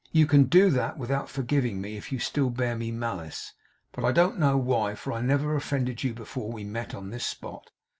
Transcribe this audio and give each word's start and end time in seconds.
You 0.11 0.25
can 0.25 0.45
do 0.45 0.71
that 0.71 0.97
without 0.97 1.29
forgiving 1.29 1.79
me, 1.79 1.95
if 1.95 2.11
you 2.11 2.17
still 2.17 2.49
bear 2.49 2.75
me 2.75 2.91
malice. 2.91 3.53
But 3.91 4.03
I 4.03 4.11
don't 4.11 4.39
know 4.39 4.57
why; 4.57 4.95
for 4.95 5.13
I 5.13 5.21
never 5.21 5.55
offended 5.55 6.03
you 6.03 6.15
before 6.15 6.51
we 6.51 6.63
met 6.63 6.95
on 6.95 7.11
this 7.11 7.23
spot. 7.27 7.69